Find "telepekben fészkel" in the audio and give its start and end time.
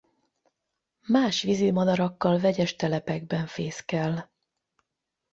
2.75-4.31